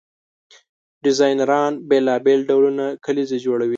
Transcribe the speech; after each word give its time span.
ډیزاینران 1.03 1.73
بیلابیل 1.89 2.39
ډولونه 2.49 2.85
کلیزې 3.05 3.37
جوړوي. 3.45 3.69